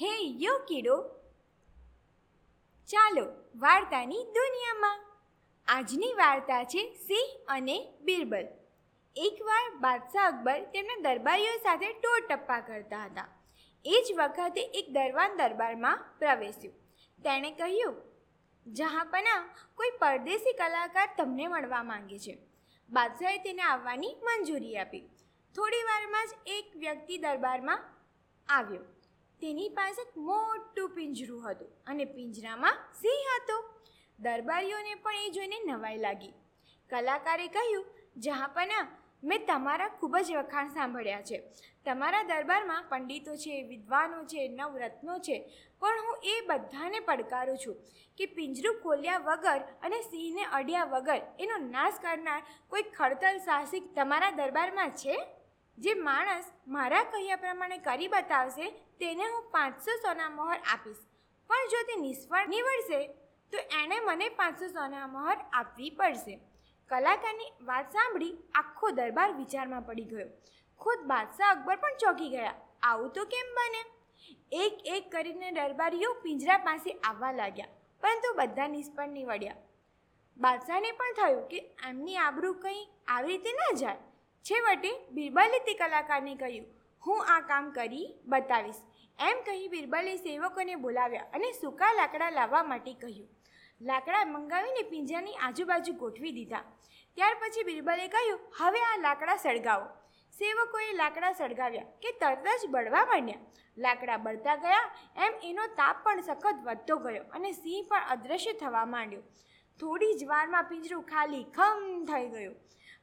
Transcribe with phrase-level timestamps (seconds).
[0.00, 0.08] હે
[0.44, 0.96] યો કીડો
[2.88, 3.24] ચાલો
[3.56, 4.98] વાર્તાની દુનિયામાં.
[5.68, 8.48] આજની વાર્તા છે સિંહ અને બિરબલ.
[9.16, 13.28] એકવાર બાદશાહ અકબર તેમના દરબારીઓ સાથે ટોળ ટપ્પા કરતા હતા.
[13.84, 16.74] એ જ વખતે એક દરવાન દરબારમાં પ્રવેશ્યું.
[17.22, 17.94] તેણે કહ્યું
[18.66, 22.38] જહાંપના કોઈ પરદેશી કલાકાર તમને મળવા માંગે છે.
[22.90, 25.00] બાદશાહે તેને આવવાની મંજૂરી આપી.
[25.54, 27.84] થોડી વારમાં જ એક વ્યક્તિ દરબારમાં
[28.48, 28.95] આવ્યો.
[29.40, 33.56] તેની પાસે એક મોટું પિંજરું હતું અને પિંજરામાં સિંહ હતો.
[34.18, 36.32] દરબારીઓને પણ એ જોઈને નવાઈ લાગી.
[36.90, 38.86] કલાકારે કહ્યું જહાંપના
[39.24, 41.38] મેં તમારા ખૂબ જ વખાણ સાંભળ્યા છે.
[41.84, 45.36] તમારા દરબારમાં પંડિતો છે, વિદ્વાનો છે, નવરત્નો છે,
[45.80, 47.76] પણ હું એ બધાને પડકારું છું
[48.18, 54.30] કે પિંજરું ખોલ્યા વગર અને સિંહને અડ્યા વગર એનો નાશ કરનાર કોઈ ખડતલ સાહસિક તમારા
[54.30, 55.35] દરબારમાં છે?
[55.78, 58.66] જે માણસ મારા કહ્યા પ્રમાણે કરી બતાવશે,
[59.00, 61.02] તેને હું પાંચસો સોના મોહર આપીશ.
[61.50, 63.00] પણ જો તે નિષ્ફળ નીવડશે,
[63.52, 66.38] તો એણે મને પાંચસો સોના મોહર આપવી પડશે.
[66.90, 70.30] કલાકારની વાત સાંભળી આખો દરબાર વિચારમાં પડી ગયો.
[70.80, 72.56] ખુદ બાદશાહ અકબર પણ ચોંકી ગયા.
[72.82, 73.84] આવું તો કેમ બને?
[74.56, 79.62] એક એક કરીને દરબારીઓ પિંજરા પાસે આવવા લાગ્યા, પરંતુ બધા નિષ્ફળ નીવડ્યા.
[80.36, 83.98] બાદશાહને પણ થયું કે એમની આબરૂ કંઈ આવી રીતે ન જાય.
[84.46, 86.66] છેવટે બિરબલે તે કલાકારને કહ્યું,
[87.02, 88.82] હું આ કામ કરી બતાવીશ.
[89.18, 93.28] એમ કહી બિરબલે સેવકોને બોલાવ્યા અને સૂકા લાકડા લાવવા માટે કહ્યું.
[93.80, 96.64] લાકડા મંગાવીને પિંજરાની આજુબાજુ ગોઠવી દીધા.
[97.16, 99.88] ત્યાર પછી બિરબલે કહ્યું, હવે આ લાકડા સળગાવો.
[100.34, 103.42] સેવકોએ લાકડા સળગાવ્યા કે તરત જ બળવા માંડ્યા.
[103.76, 104.84] લાકડા બળતા ગયા,
[105.24, 109.24] એમ એનો તાપ પણ સખત વધતો ગયો અને સિંહ પણ અદૃશ્ય થવા માંડ્યો.
[109.80, 112.56] થોડી જ વારમાં પિંજરું ખાલી ખમ થઈ ગયું.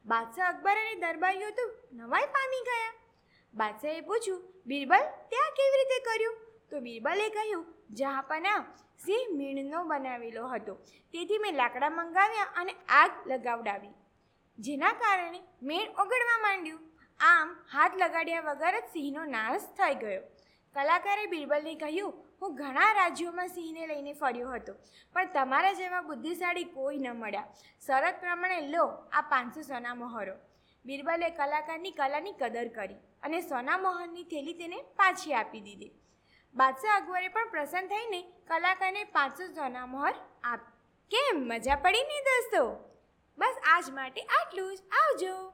[0.05, 2.93] બાદશાહ અકબર અને દરબારીઓ તો નવાઈ પામી ગયા.
[3.53, 6.35] બાદશાહે પૂછ્યું, બિરબલ, ત્યાં કેવી રીતે કર્યું?
[6.69, 8.59] તો બિરબલે કહ્યું, જહાપના
[9.05, 10.73] સિંહ મીણનો બનાવેલો હતો.
[11.13, 13.93] તેથી મેં લાકડા મંગાવ્યા અને આગ લગાવડાવી,
[14.59, 16.81] જેના કારણે મીણ ઓગળવા માંડ્યું.
[17.19, 20.23] આમ હાથ લગાડ્યા વગર જ સિંહનો નાશ થઈ ગયો.
[20.75, 24.73] કલાકારે બિરબલને કહ્યું, હું ઘણા રાજ્યોમાં સિંહને લઈને ફર્યો હતો,
[25.13, 27.47] પણ તમારા જેવા બુદ્ધિશાળી કોઈ ન મળ્યા.
[27.85, 30.35] શરત પ્રમાણે લો, આ પાંચસો સોના મોહરો.
[30.85, 35.91] બિરબલે કલાકારની કલાની કદર કરી અને સોના મોહરની થેલી તેને પાછી આપી દીધી.
[36.55, 40.13] બાદશાહ અકબરે પણ પ્રસન્ન થઈને કલાકારને પાંચસો સોના મોહર
[40.43, 40.59] આપ
[41.11, 41.39] કેમ?
[41.47, 42.89] મજા પડી ને દોસ્તો?
[43.37, 44.79] બસ આજ માટે આટલું જ.
[44.79, 45.53] આવજો.